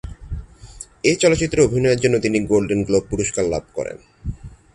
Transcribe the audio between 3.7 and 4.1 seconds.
করেন।